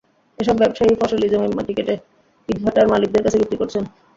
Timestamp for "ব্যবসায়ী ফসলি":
0.61-1.27